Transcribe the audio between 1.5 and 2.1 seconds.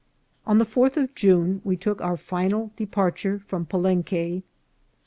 we took